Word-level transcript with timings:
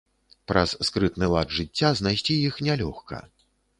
Праз 0.51 0.69
скрытны 0.87 1.29
лад 1.33 1.53
жыцця 1.57 1.91
знайсці 1.99 2.39
іх 2.49 2.59
нялёгка. 2.69 3.21